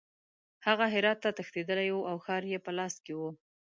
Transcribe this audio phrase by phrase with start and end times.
[0.65, 3.29] هغه هرات ته تښتېدلی وو او ښار یې په لاس کې وو.